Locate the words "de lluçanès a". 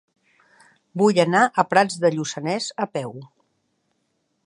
2.05-2.91